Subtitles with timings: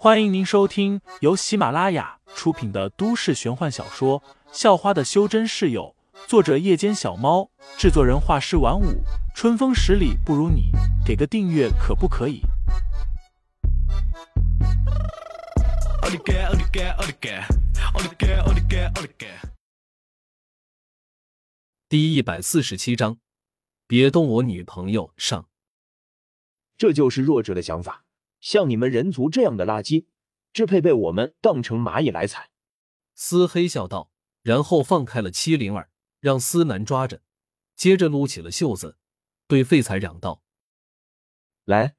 [0.00, 4.20] 欢迎您收听由喜马拉雅出品的都市玄幻小说
[4.52, 5.92] 《校花的修真室友》，
[6.28, 9.02] 作者：夜间小猫，制作人：画师晚舞，
[9.34, 10.70] 春风十里不如你，
[11.04, 12.42] 给个订阅可不可以？
[21.88, 23.18] 第一百四十七章，
[23.88, 25.48] 别动我女朋友上。
[26.76, 28.04] 这就是弱者的想法。
[28.40, 30.06] 像你们人族这样的垃圾，
[30.52, 32.50] 只配被我们当成蚂蚁来踩。
[33.14, 37.22] 司黑笑道，然后放开了七灵儿，让司南抓着，
[37.74, 38.96] 接着撸起了袖子，
[39.46, 40.42] 对废材嚷道
[41.64, 41.96] ：“来，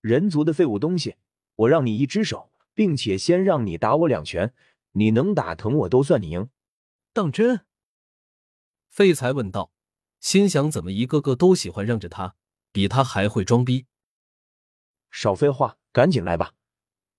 [0.00, 1.16] 人族的废物东西，
[1.56, 4.54] 我让你一只手，并且先让你打我两拳，
[4.92, 6.48] 你能打疼我都算你赢。”
[7.12, 7.66] 当真？
[8.88, 9.72] 废材问道，
[10.20, 12.36] 心想怎么一个个都喜欢让着他，
[12.72, 13.86] 比他还会装逼。
[15.10, 15.78] 少废话。
[15.92, 16.54] 赶紧来吧，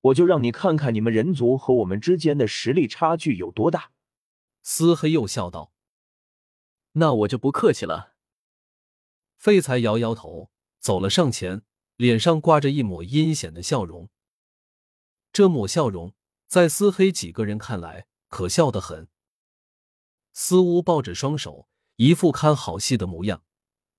[0.02, 3.92] 我就让你看看你们人族和我们之间的实力差距有多大。
[4.62, 5.72] 司黑又笑道
[6.94, 8.14] ：“那我就不客气了。”
[9.38, 11.62] 废材摇摇头，走了上前，
[11.98, 14.10] 脸上挂着一抹阴险的笑容。
[15.32, 16.14] 这抹笑容
[16.48, 19.08] 在司黑几个人看来可笑的很。
[20.32, 23.44] 司乌抱着双手，一副看好戏的模样，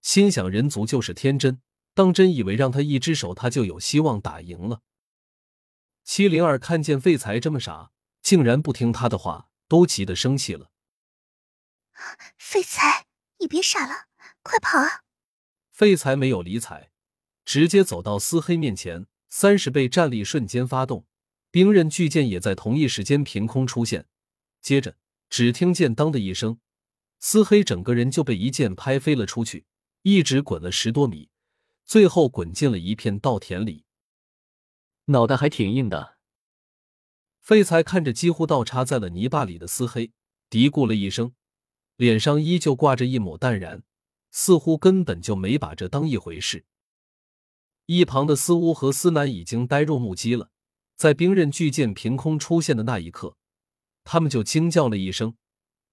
[0.00, 1.60] 心想：人族就是天真。
[1.94, 4.82] 当真以为让他一只手，他就有希望打赢了。
[6.02, 10.70] 七灵儿看见废材这么傻，竟然不听他的话，都急得生气了。
[12.36, 13.06] 废材，
[13.38, 14.08] 你别傻了，
[14.42, 15.04] 快跑啊！
[15.70, 16.90] 废材没有理睬，
[17.44, 21.06] 直接走到司黑面前，三十倍战力瞬间发动，
[21.50, 24.06] 冰刃巨剑也在同一时间凭空出现。
[24.60, 24.96] 接着，
[25.30, 26.58] 只听见当的一声，
[27.20, 29.64] 司黑整个人就被一剑拍飞了出去，
[30.02, 31.30] 一直滚了十多米。
[31.84, 33.84] 最后滚进了一片稻田里，
[35.06, 36.16] 脑袋还挺硬的。
[37.40, 40.12] 废材看着几乎倒插在了泥巴里的司黑，
[40.48, 41.34] 嘀咕了一声，
[41.96, 43.82] 脸上依旧挂着一抹淡然，
[44.30, 46.64] 似乎根本就没把这当一回事。
[47.84, 50.50] 一旁的司乌和司南已经呆若木鸡了，
[50.96, 53.36] 在冰刃巨剑凭空出现的那一刻，
[54.04, 55.36] 他们就惊叫了一声：“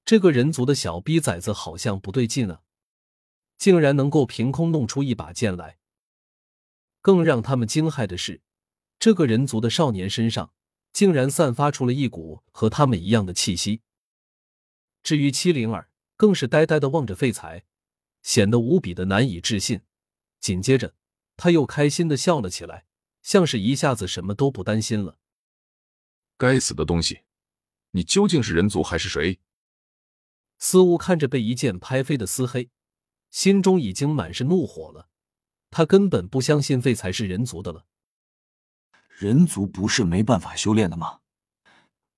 [0.05, 2.61] 这个人族的小逼崽子好像不对劲啊！
[3.57, 5.79] 竟然能够凭空弄出一把剑来！”
[7.01, 8.41] 更让他们惊骇的是，
[8.99, 10.53] 这个人族的少年身上
[10.93, 13.81] 竟然散发出了一股和他们一样的气息。
[15.03, 17.65] 至于七灵儿，更是呆呆的望着废材，
[18.21, 19.81] 显得无比的难以置信。
[20.39, 20.95] 紧接着，
[21.37, 22.85] 他又开心的笑了起来，
[23.21, 25.17] 像是一下子什么都不担心了。
[26.37, 27.21] 该死的东西，
[27.91, 29.39] 你究竟是人族还是谁？
[30.57, 32.69] 司乌看着被一剑拍飞的司黑，
[33.29, 35.10] 心中已经满是怒火了。
[35.71, 37.85] 他根本不相信废材是人族的了。
[39.07, 41.21] 人族不是没办法修炼的吗？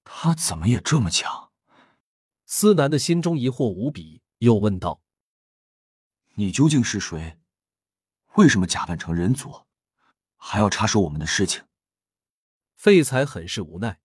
[0.04, 1.52] 他怎么也这么强？
[2.46, 5.02] 司南的心中疑惑无比，又问道
[6.36, 7.40] ：“你究竟是谁？
[8.36, 9.66] 为什么假扮成人族，
[10.36, 11.64] 还要插手我们的事情？”
[12.76, 14.00] 废材很是无奈：“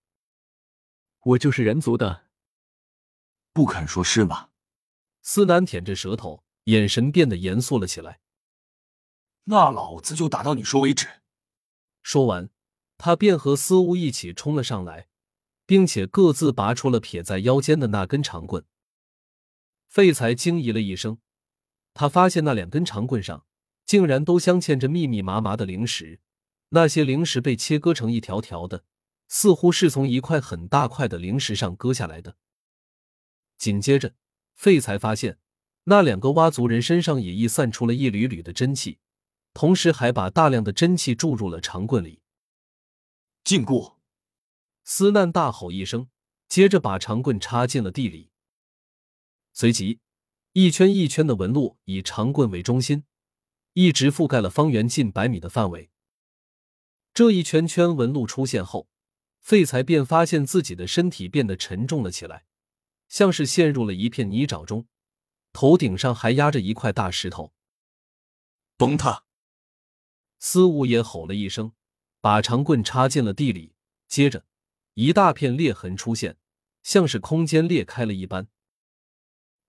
[1.25, 2.29] 我就是人族的。”
[3.53, 4.51] 不肯说是吧？
[5.23, 8.21] 司南舔着舌头，眼神变得严肃了起来。
[9.51, 11.09] 那老子就打到你说为止。
[12.03, 12.51] 说完，
[12.99, 15.09] 他便和司乌一起冲了上来，
[15.65, 18.65] 并且各自拔出了撇在腰间的那根长棍。
[19.87, 21.19] 废材惊疑了一声，
[21.95, 23.47] 他发现那两根长棍上
[23.87, 26.21] 竟然都镶嵌着密密麻麻的灵石，
[26.71, 28.85] 那些灵石被切割成一条条的，
[29.29, 32.37] 似乎是从一块很大块的灵石上割下来的。
[33.57, 34.15] 紧接着，
[34.55, 35.39] 废材发现
[35.85, 38.99] 那两个蛙族人身上也溢散出了一缕缕的真气。
[39.59, 42.23] 同时还把大量的真气注入了长棍里。
[43.43, 43.97] 禁锢！
[44.85, 46.09] 司难大吼一声，
[46.49, 48.31] 接着把长棍插进了地里。
[49.53, 49.99] 随即，
[50.53, 53.03] 一圈一圈的纹路以长棍为中心，
[53.73, 55.91] 一直覆盖了方圆近百米的范围。
[57.13, 58.89] 这一圈圈纹路出现后，
[59.41, 62.45] 废材便发现自己的身体变得沉重了起来，
[63.09, 64.87] 像是陷入了一片泥沼中，
[65.53, 67.53] 头顶上还压着一块大石头。
[68.77, 69.25] 崩塌！
[70.39, 71.73] 司武也吼了一声，
[72.21, 73.75] 把长棍插进了地里。
[74.07, 74.45] 接着，
[74.95, 76.39] 一大片裂痕出现，
[76.83, 78.49] 像是空间裂开了一般。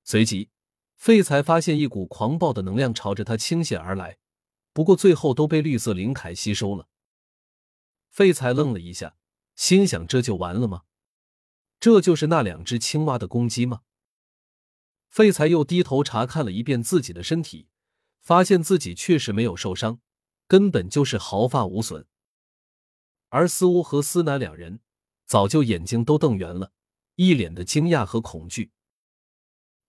[0.03, 0.49] 随即，
[0.95, 4.17] 废材发现一股狂暴的能量朝着他倾泻而来，
[4.73, 6.87] 不过最后都被绿色灵铠吸收了。
[8.09, 9.15] 废材愣了一下，
[9.55, 10.83] 心想：这就完了吗？
[11.79, 13.81] 这就是那两只青蛙的攻击吗？
[15.07, 17.67] 废材又低头查看了一遍自己的身体，
[18.19, 19.99] 发现自己确实没有受伤。
[20.49, 22.07] 根本就是毫发无损。
[23.29, 24.81] 而思乌和思南两人
[25.27, 26.73] 早就眼睛都瞪圆了，
[27.15, 28.71] 一脸的惊讶和恐惧。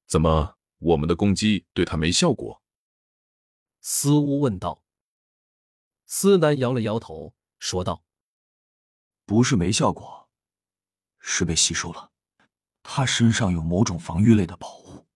[0.06, 2.62] 怎么，我们的攻击对他没效果？
[3.80, 4.84] 思乌问道。
[6.04, 8.04] 思南摇了摇头，说道
[9.24, 10.28] ：“不是没效果，
[11.18, 12.12] 是被吸收了。
[12.82, 15.06] 他身上有某种防御类的宝物。”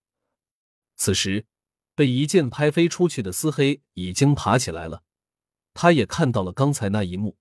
[0.96, 1.46] 此时，
[1.94, 5.02] 被一剑拍飞出去的思黑已经爬起来了，
[5.74, 7.36] 他也看到了刚才那一幕。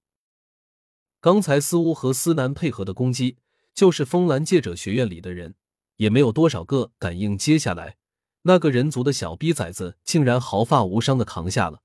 [1.22, 3.38] 刚才思乌和思南配合的攻击，
[3.74, 5.56] 就是风岚戒者学院里的人，
[5.96, 7.38] 也没有多少个敢应。
[7.38, 7.96] 接下来，
[8.42, 11.82] 那个人族的小逼崽子竟然毫发无伤的扛下了。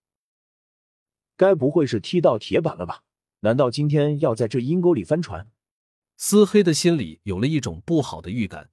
[1.36, 3.04] 该不会是踢到铁板了吧？
[3.40, 5.48] 难道今天要在这阴沟里翻船？
[6.16, 8.70] 思黑的心里有了一种不好的预感。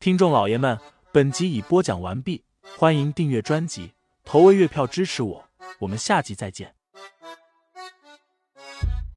[0.00, 0.78] 听众老爷们，
[1.12, 2.44] 本集已播讲完毕，
[2.78, 3.92] 欢迎订阅专辑，
[4.30, 5.42] 投喂月票支持我，
[5.78, 6.74] 我们下集再见。